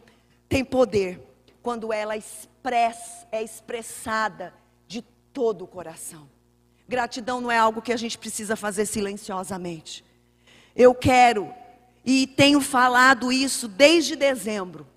[0.50, 1.22] tem poder
[1.62, 4.52] quando ela expressa, é expressada
[4.88, 6.28] de todo o coração.
[6.88, 10.04] Gratidão não é algo que a gente precisa fazer silenciosamente.
[10.76, 11.54] Eu quero
[12.04, 14.88] e tenho falado isso desde dezembro,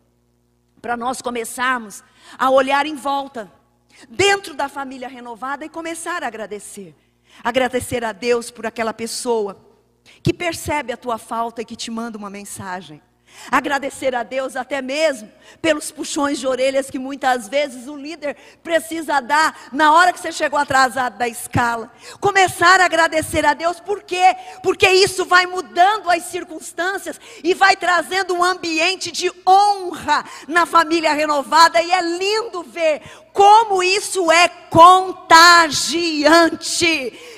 [0.81, 2.03] para nós começarmos
[2.39, 3.53] a olhar em volta
[4.09, 6.95] dentro da família renovada e começar a agradecer.
[7.43, 9.73] Agradecer a Deus por aquela pessoa
[10.23, 13.01] que percebe a tua falta e que te manda uma mensagem.
[13.51, 19.21] Agradecer a Deus até mesmo pelos puxões de orelhas que muitas vezes o líder precisa
[19.21, 21.91] dar na hora que você chegou atrasado da escala.
[22.21, 24.37] Começar a agradecer a Deus, por quê?
[24.63, 31.13] Porque isso vai mudando as circunstâncias e vai trazendo um ambiente de honra na família
[31.13, 31.83] renovada.
[31.83, 33.03] E é lindo ver
[33.33, 35.41] como isso é contagiante.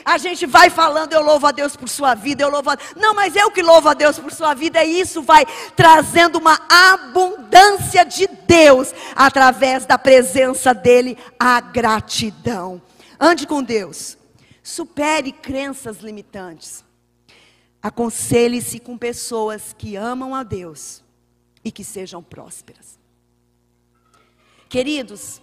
[0.05, 2.77] A gente vai falando, eu louvo a Deus por sua vida, eu louvo a...
[2.97, 6.61] Não, mas eu que louvo a Deus por sua vida, e isso vai trazendo uma
[6.69, 12.83] abundância de Deus através da presença dele, a gratidão.
[13.19, 14.19] Ande com Deus.
[14.63, 16.85] Supere crenças limitantes.
[17.81, 21.05] Aconselhe-se com pessoas que amam a Deus
[21.65, 22.99] e que sejam prósperas.
[24.69, 25.41] Queridos,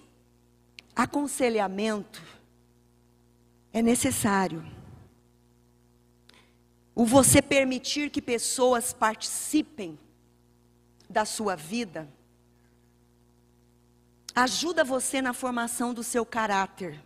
[1.04, 2.22] aconselhamento
[3.74, 4.66] é necessário.
[6.94, 9.98] O você permitir que pessoas participem
[11.10, 12.08] da sua vida
[14.36, 17.02] ajuda você na formação do seu caráter.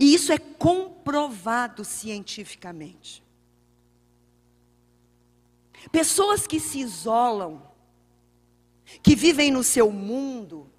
[0.00, 3.22] E isso é comprovado cientificamente.
[5.90, 7.62] Pessoas que se isolam,
[9.02, 10.71] que vivem no seu mundo,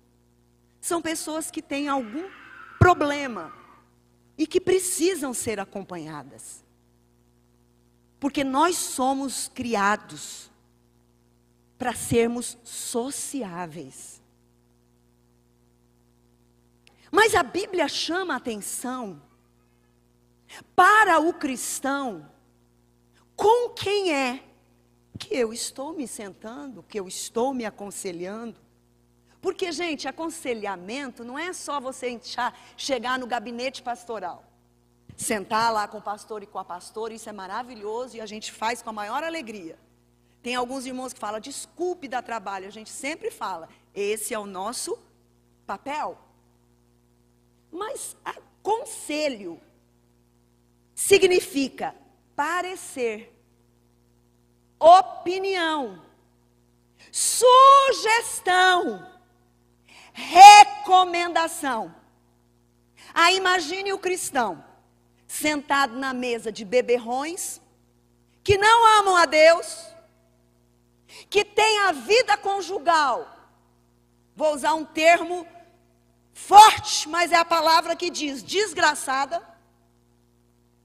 [0.84, 2.30] são pessoas que têm algum
[2.78, 3.54] problema
[4.38, 6.62] e que precisam ser acompanhadas.
[8.20, 10.52] Porque nós somos criados
[11.78, 14.22] para sermos sociáveis.
[17.10, 19.22] Mas a Bíblia chama a atenção
[20.76, 22.30] para o cristão
[23.38, 24.44] com quem é
[25.18, 28.62] que eu estou me sentando, que eu estou me aconselhando.
[29.44, 32.18] Porque, gente, aconselhamento não é só você
[32.78, 34.41] chegar no gabinete pastoral.
[35.18, 38.54] Sentar lá com o pastor e com a pastora, isso é maravilhoso e a gente
[38.54, 39.78] faz com a maior alegria.
[40.41, 42.68] Tem alguns irmãos que falam, desculpe dar trabalho.
[42.68, 44.98] A gente sempre fala, esse é o nosso
[45.68, 46.18] papel.
[47.70, 48.16] Mas
[48.62, 49.60] conselho
[50.96, 51.94] significa
[52.34, 53.30] parecer,
[54.80, 56.02] opinião,
[57.12, 59.12] sugestão,
[60.14, 61.93] recomendação.
[63.14, 64.64] Aí imagine o cristão
[65.28, 67.59] sentado na mesa de beberrões,
[68.43, 69.88] que não amam a Deus,
[71.30, 73.28] que tem a vida conjugal.
[74.36, 75.47] Vou usar um termo
[76.34, 79.41] forte, mas é a palavra que diz desgraçada,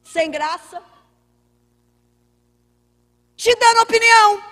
[0.03, 0.83] sem graça,
[3.37, 4.43] te dando opinião,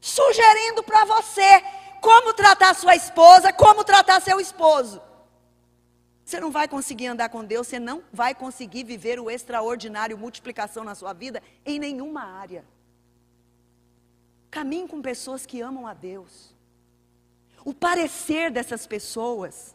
[0.00, 1.62] sugerindo para você
[2.02, 5.00] como tratar sua esposa, como tratar seu esposo.
[6.24, 10.82] Você não vai conseguir andar com Deus, você não vai conseguir viver o extraordinário multiplicação
[10.82, 12.64] na sua vida em nenhuma área.
[14.50, 16.52] Caminhe com pessoas que amam a Deus.
[17.64, 19.72] O parecer dessas pessoas,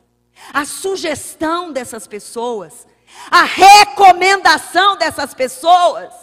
[0.54, 2.86] a sugestão dessas pessoas,
[3.32, 6.14] a recomendação dessas pessoas,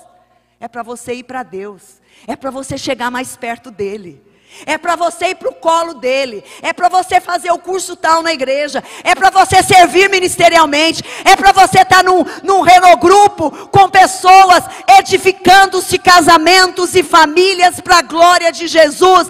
[0.60, 4.33] é para você ir para Deus, é para você chegar mais perto dEle.
[4.66, 6.44] É para você ir para o colo dele.
[6.62, 8.82] É para você fazer o curso tal na igreja.
[9.02, 11.02] É para você servir ministerialmente.
[11.24, 14.64] É para você estar tá num, num renogrupo com pessoas
[14.98, 19.28] edificando-se casamentos e famílias para a glória de Jesus.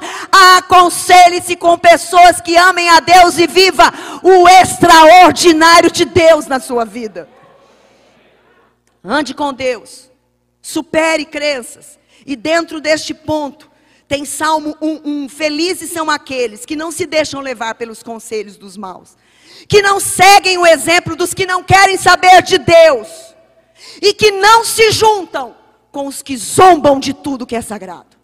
[0.57, 6.85] Aconselhe-se com pessoas que amem a Deus e viva o extraordinário de Deus na sua
[6.85, 7.29] vida.
[9.03, 10.11] Ande com Deus.
[10.63, 11.99] Supere crenças.
[12.25, 13.71] E dentro deste ponto,
[14.07, 18.77] tem Salmo 1, um, felizes são aqueles que não se deixam levar pelos conselhos dos
[18.77, 19.17] maus,
[19.69, 23.09] que não seguem o exemplo dos que não querem saber de Deus,
[24.01, 25.57] e que não se juntam
[25.91, 28.15] com os que zombam de tudo que é sagrado.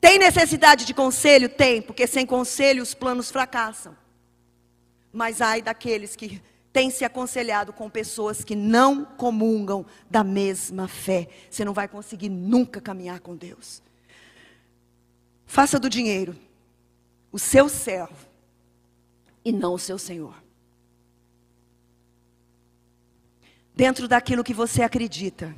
[0.00, 1.48] Tem necessidade de conselho?
[1.48, 3.96] Tem, porque sem conselho os planos fracassam.
[5.12, 6.40] Mas ai daqueles que
[6.76, 11.26] tem se aconselhado com pessoas que não comungam da mesma fé.
[11.50, 13.82] Você não vai conseguir nunca caminhar com Deus.
[15.46, 16.36] Faça do dinheiro
[17.32, 18.28] o seu servo
[19.42, 20.34] e não o seu senhor.
[23.74, 25.56] Dentro daquilo que você acredita.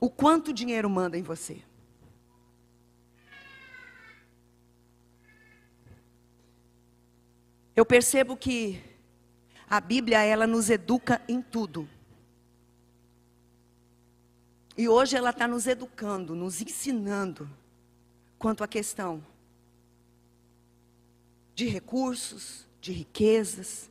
[0.00, 1.58] O quanto dinheiro manda em você.
[7.76, 8.82] Eu percebo que
[9.68, 11.86] a Bíblia ela nos educa em tudo.
[14.78, 17.48] E hoje ela está nos educando, nos ensinando
[18.38, 19.22] quanto à questão
[21.54, 23.90] de recursos, de riquezas,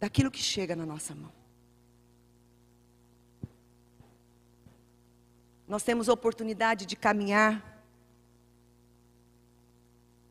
[0.00, 1.32] daquilo que chega na nossa mão.
[5.66, 7.84] Nós temos a oportunidade de caminhar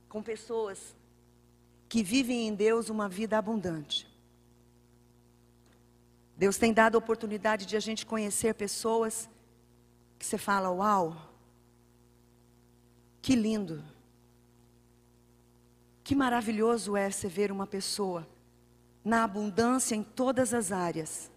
[0.10, 0.96] com pessoas
[1.90, 4.08] que vivem em Deus uma vida abundante.
[6.36, 9.30] Deus tem dado a oportunidade de a gente conhecer pessoas
[10.20, 11.16] que você fala, uau,
[13.22, 13.84] que lindo.
[16.04, 18.28] Que maravilhoso é você ver uma pessoa
[19.04, 21.32] na abundância em todas as áreas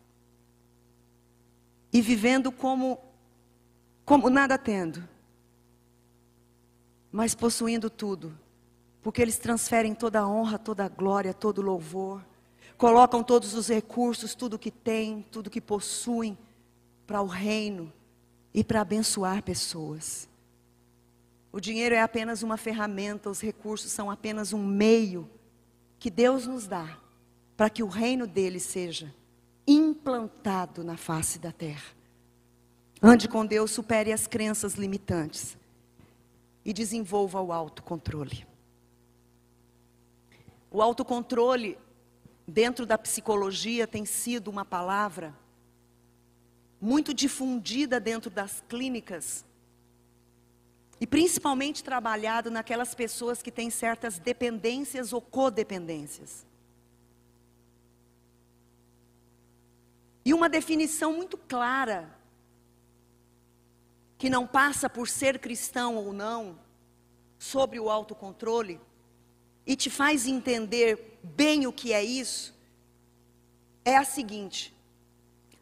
[1.93, 2.99] e vivendo como
[4.05, 5.09] como nada tendo,
[7.13, 8.37] mas possuindo tudo
[9.03, 12.25] porque eles transferem toda a honra, toda a glória, todo o louvor,
[12.77, 16.37] colocam todos os recursos, tudo que têm, tudo que possuem,
[17.07, 17.93] para o reino
[18.55, 20.29] e para abençoar pessoas.
[21.51, 25.29] O dinheiro é apenas uma ferramenta, os recursos são apenas um meio
[25.99, 26.99] que Deus nos dá
[27.57, 29.13] para que o reino dele seja
[29.67, 31.91] implantado na face da terra.
[33.03, 35.59] Ande com Deus, supere as crenças limitantes
[36.65, 38.47] e desenvolva o autocontrole.
[40.71, 41.77] O autocontrole,
[42.47, 45.35] dentro da psicologia, tem sido uma palavra
[46.81, 49.45] muito difundida dentro das clínicas
[51.01, 56.47] e principalmente trabalhado naquelas pessoas que têm certas dependências ou codependências.
[60.25, 62.15] E uma definição muito clara,
[64.19, 66.59] que não passa por ser cristão ou não,
[67.39, 68.79] sobre o autocontrole,
[69.67, 72.55] e te faz entender bem o que é isso,
[73.85, 74.75] é a seguinte: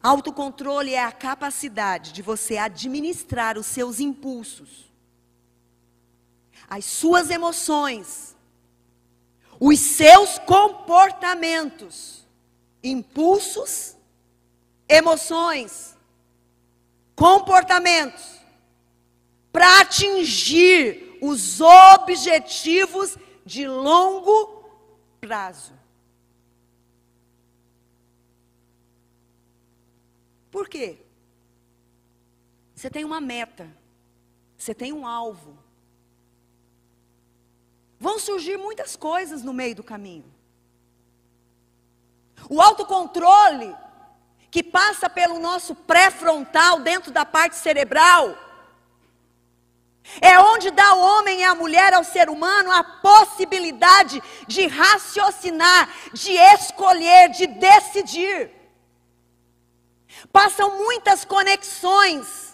[0.01, 4.91] autocontrole é a capacidade de você administrar os seus impulsos,
[6.67, 8.35] as suas emoções,
[9.59, 12.25] os seus comportamentos,
[12.83, 13.95] impulsos,
[14.87, 15.95] emoções,
[17.15, 18.39] comportamentos,
[19.51, 23.17] para atingir os objetivos
[23.49, 24.63] de longo
[25.19, 25.73] prazo.
[30.51, 30.99] Por quê?
[32.75, 33.67] Você tem uma meta,
[34.55, 35.57] você tem um alvo.
[37.99, 40.31] Vão surgir muitas coisas no meio do caminho.
[42.47, 43.75] O autocontrole,
[44.51, 48.37] que passa pelo nosso pré-frontal, dentro da parte cerebral,
[50.21, 55.89] é onde dá ao homem e à mulher, ao ser humano, a possibilidade de raciocinar,
[56.13, 58.51] de escolher, de decidir.
[60.31, 62.49] Passam muitas conexões.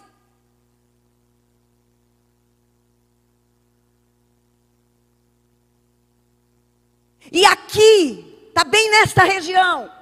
[7.32, 9.92] E aqui, está bem nesta região,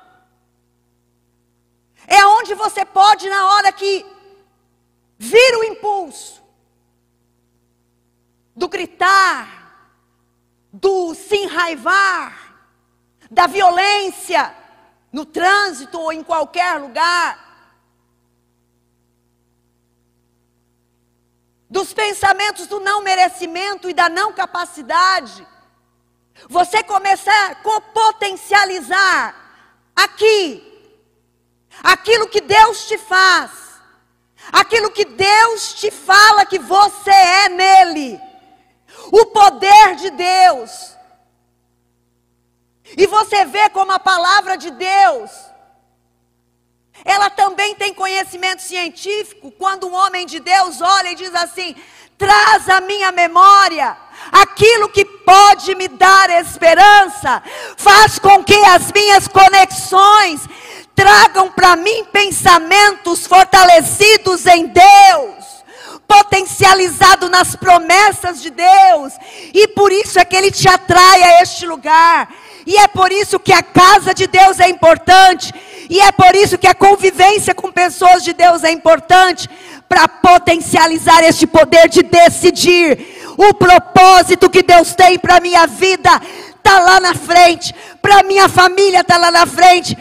[2.07, 4.05] é onde você pode, na hora que
[5.19, 6.44] vir o impulso,
[8.55, 9.65] do gritar,
[10.73, 12.55] do se enraivar,
[13.31, 14.55] da violência
[15.13, 17.43] no trânsito ou em qualquer lugar,
[21.69, 25.47] dos pensamentos do não merecimento e da não capacidade,
[26.49, 29.35] você começar a potencializar
[29.95, 30.73] aqui
[31.83, 33.51] aquilo que Deus te faz,
[34.53, 38.34] aquilo que Deus te fala que você é nele
[39.11, 40.97] o poder de Deus.
[42.97, 45.31] E você vê como a palavra de Deus,
[47.05, 51.75] ela também tem conhecimento científico, quando um homem de Deus olha e diz assim:
[52.17, 53.97] traz à minha memória
[54.31, 57.43] aquilo que pode me dar esperança,
[57.77, 60.43] faz com que as minhas conexões
[60.95, 65.44] tragam para mim pensamentos fortalecidos em Deus
[66.07, 69.13] potencializado nas promessas de Deus,
[69.53, 72.29] e por isso é que Ele te atrai a este lugar,
[72.67, 75.53] e é por isso que a casa de Deus é importante,
[75.89, 79.49] e é por isso que a convivência com pessoas de Deus é importante,
[79.89, 83.33] para potencializar este poder de decidir.
[83.37, 86.11] O propósito que Deus tem para minha vida
[86.57, 89.97] está lá na frente, para minha família está lá na frente.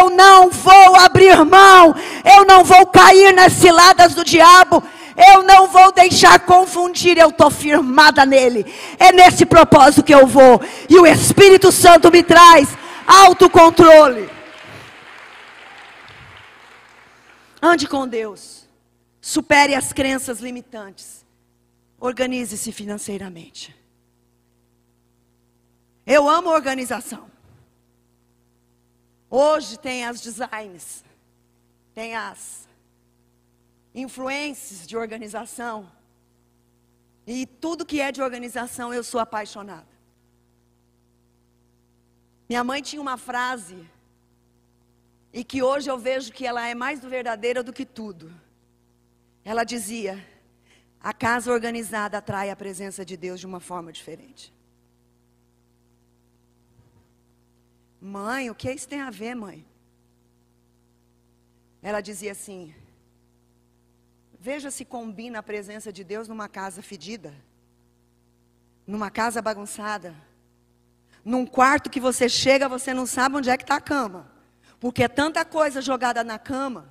[0.00, 4.82] Eu não vou abrir mão, eu não vou cair nas ciladas do diabo.
[5.16, 8.64] Eu não vou deixar confundir, eu estou firmada nele.
[8.98, 10.60] É nesse propósito que eu vou.
[10.88, 12.68] E o Espírito Santo me traz
[13.06, 14.30] autocontrole.
[17.60, 18.68] Ande com Deus.
[19.20, 21.24] Supere as crenças limitantes.
[21.98, 23.76] Organize-se financeiramente.
[26.06, 27.30] Eu amo organização.
[29.28, 31.04] Hoje tem as designs,
[31.94, 32.66] tem as
[33.94, 35.90] influências de organização.
[37.26, 39.88] E tudo que é de organização eu sou apaixonada.
[42.48, 43.88] Minha mãe tinha uma frase,
[45.32, 48.32] e que hoje eu vejo que ela é mais verdadeira do que tudo.
[49.44, 50.24] Ela dizia:
[51.00, 54.52] a casa organizada atrai a presença de Deus de uma forma diferente.
[58.00, 59.64] Mãe, o que isso tem a ver, mãe?
[61.82, 62.74] Ela dizia assim:
[64.42, 67.34] Veja se combina a presença de Deus numa casa fedida,
[68.86, 70.14] numa casa bagunçada,
[71.22, 74.32] num quarto que você chega, você não sabe onde é que está a cama,
[74.80, 76.90] porque é tanta coisa jogada na cama.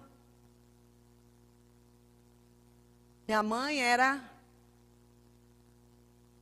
[3.28, 4.24] Minha mãe era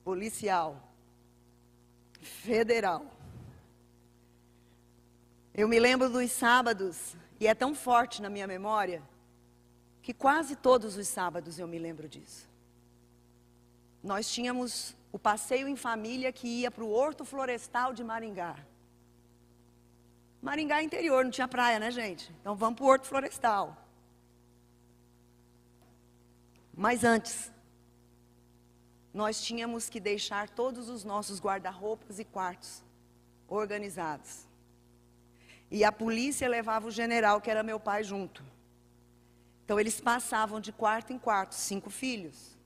[0.03, 0.91] policial
[2.21, 3.05] federal.
[5.53, 9.01] Eu me lembro dos sábados, e é tão forte na minha memória
[10.07, 12.49] que quase todos os sábados eu me lembro disso.
[14.01, 18.55] Nós tínhamos o passeio em família que ia para o Horto Florestal de Maringá.
[20.41, 22.33] Maringá é interior, não tinha praia, né, gente?
[22.39, 23.75] Então vamos para o Horto Florestal.
[26.73, 27.51] Mas antes,
[29.13, 32.81] nós tínhamos que deixar todos os nossos guarda-roupas e quartos
[33.45, 34.47] organizados.
[35.69, 38.41] E a polícia levava o general, que era meu pai, junto.
[39.67, 42.57] Então eles passavam de quarto em quarto, cinco filhos.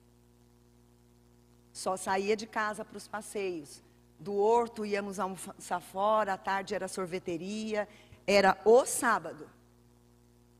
[1.72, 3.82] Só saía de casa para os passeios.
[4.20, 7.88] Do horto íamos almoçar fora, à tarde era sorveteria,
[8.24, 9.50] era o sábado.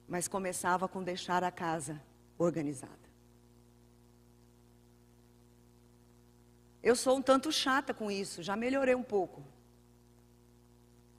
[0.08, 2.02] Mas começava com deixar a casa
[2.36, 3.08] organizada.
[6.82, 9.44] Eu sou um tanto chata com isso, já melhorei um pouco.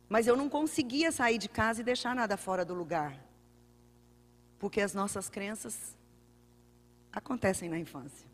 [0.09, 3.17] Mas eu não conseguia sair de casa e deixar nada fora do lugar.
[4.63, 5.93] Porque as nossas crenças
[7.11, 8.25] acontecem na infância.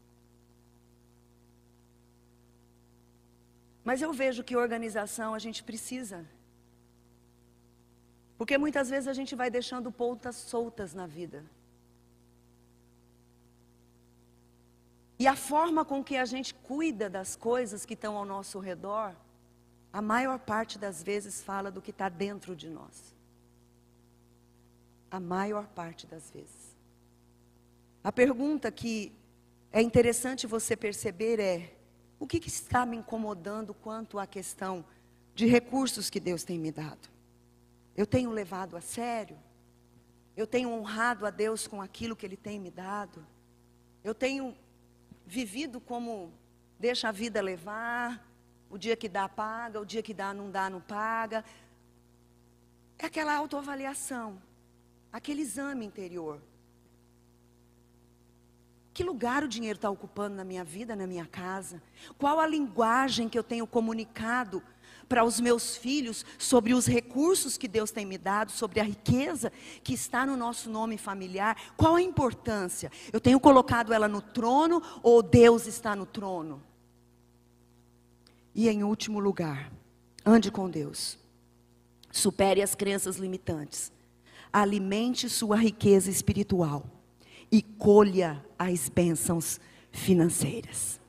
[3.83, 6.23] Mas eu vejo que organização a gente precisa.
[8.37, 11.43] Porque muitas vezes a gente vai deixando pontas soltas na vida.
[15.17, 19.15] E a forma com que a gente cuida das coisas que estão ao nosso redor,
[19.91, 23.18] a maior parte das vezes fala do que está dentro de nós.
[25.11, 26.75] A maior parte das vezes.
[28.03, 29.11] A pergunta que
[29.71, 31.73] é interessante você perceber é:
[32.19, 34.85] o que, que está me incomodando quanto à questão
[35.33, 37.09] de recursos que Deus tem me dado?
[37.95, 39.37] Eu tenho levado a sério?
[40.35, 43.25] Eu tenho honrado a Deus com aquilo que Ele tem me dado?
[44.03, 44.55] Eu tenho
[45.25, 46.31] vivido como
[46.79, 48.25] deixa a vida levar,
[48.69, 51.43] o dia que dá, paga, o dia que dá, não dá, não paga.
[52.97, 54.41] É aquela autoavaliação,
[55.11, 56.41] aquele exame interior.
[58.93, 61.81] Que lugar o dinheiro está ocupando na minha vida, na minha casa?
[62.17, 64.61] Qual a linguagem que eu tenho comunicado
[65.09, 69.51] para os meus filhos sobre os recursos que Deus tem me dado, sobre a riqueza
[69.83, 71.57] que está no nosso nome familiar.
[71.75, 72.91] Qual a importância?
[73.11, 76.61] Eu tenho colocado ela no trono ou Deus está no trono?
[78.53, 79.71] E em último lugar,
[80.23, 81.17] ande com Deus.
[82.11, 83.91] Supere as crenças limitantes.
[84.51, 86.85] Alimente sua riqueza espiritual
[87.51, 89.59] e colha as bênçãos
[89.91, 90.99] financeiras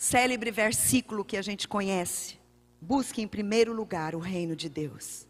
[0.00, 2.38] célebre versículo que a gente conhece.
[2.80, 5.26] Busque em primeiro lugar o reino de Deus,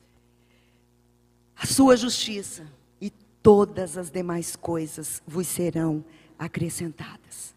[1.56, 2.64] a sua justiça,
[3.00, 3.10] e
[3.42, 6.04] todas as demais coisas vos serão
[6.38, 7.54] acrescentadas.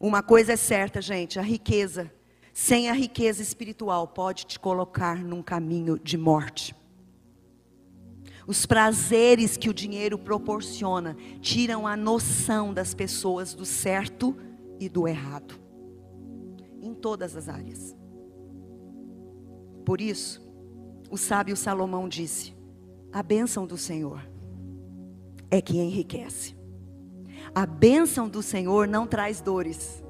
[0.00, 2.12] Uma coisa é certa, gente: a riqueza,
[2.52, 6.74] sem a riqueza espiritual, pode te colocar num caminho de morte.
[8.50, 14.36] Os prazeres que o dinheiro proporciona tiram a noção das pessoas do certo
[14.80, 15.54] e do errado
[16.82, 17.94] em todas as áreas.
[19.86, 20.42] Por isso,
[21.08, 22.52] o sábio Salomão disse:
[23.12, 24.20] a bênção do Senhor
[25.48, 26.56] é que enriquece.
[27.54, 30.02] A bênção do Senhor não traz dores.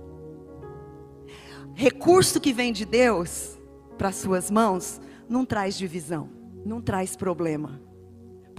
[1.75, 3.59] Recurso que vem de Deus
[3.99, 6.31] para suas mãos não traz divisão,
[6.65, 7.90] não traz problema,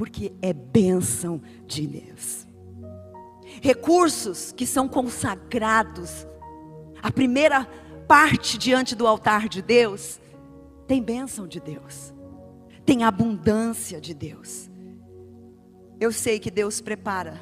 [0.01, 2.47] porque é bênção de Deus.
[3.61, 6.25] Recursos que são consagrados,
[7.03, 7.65] a primeira
[8.07, 10.19] parte diante do altar de Deus,
[10.87, 12.15] tem bênção de Deus,
[12.83, 14.71] tem abundância de Deus.
[15.99, 17.39] Eu sei que Deus prepara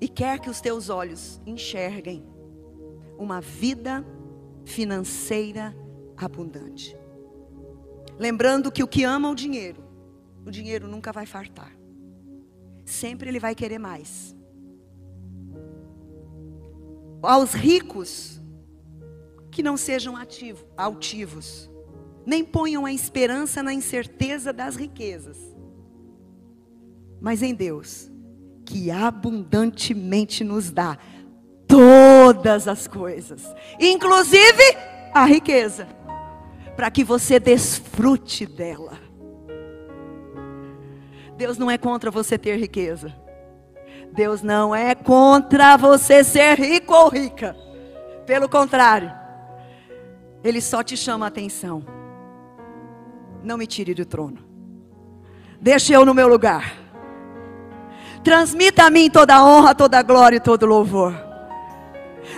[0.00, 2.26] e quer que os teus olhos enxerguem
[3.16, 4.04] uma vida
[4.64, 5.72] financeira
[6.16, 6.96] abundante.
[8.18, 9.87] Lembrando que o que ama o dinheiro,
[10.48, 11.72] o dinheiro nunca vai fartar.
[12.84, 14.34] Sempre ele vai querer mais.
[17.22, 18.40] Aos ricos,
[19.50, 21.68] que não sejam ativo, altivos,
[22.24, 25.36] nem ponham a esperança na incerteza das riquezas,
[27.20, 28.10] mas em Deus,
[28.64, 30.96] que abundantemente nos dá
[31.66, 33.42] todas as coisas,
[33.80, 34.62] inclusive
[35.12, 35.88] a riqueza,
[36.76, 38.87] para que você desfrute dela.
[41.38, 43.14] Deus não é contra você ter riqueza.
[44.12, 47.56] Deus não é contra você ser rico ou rica.
[48.26, 49.12] Pelo contrário,
[50.42, 51.86] ele só te chama a atenção.
[53.40, 54.38] Não me tire do trono.
[55.60, 56.74] Deixe eu no meu lugar.
[58.24, 61.14] Transmita a mim toda a honra, toda a glória e todo louvor.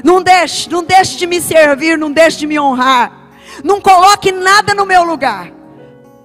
[0.05, 3.31] Não deixe, não deixe de me servir, não deixe de me honrar.
[3.65, 5.51] Não coloque nada no meu lugar.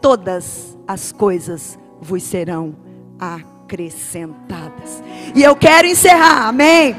[0.02, 2.76] Todas as coisas vos serão
[3.20, 5.02] acrescentadas.
[5.34, 6.96] E eu quero encerrar, amém?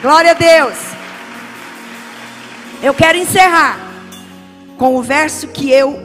[0.00, 0.74] Glória a Deus.
[2.82, 3.78] Eu quero encerrar
[4.78, 5.98] com o verso que eu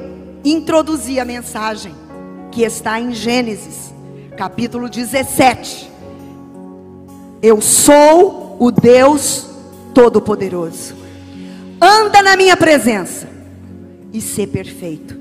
[0.44, 1.96] introduzi a mensagem,
[2.52, 3.94] que está em Gênesis,
[4.38, 5.90] capítulo 17.
[7.42, 9.50] Eu sou o Deus
[9.94, 10.96] Todo-Poderoso.
[11.82, 13.30] Anda na minha presença
[14.12, 15.18] e ser perfeito.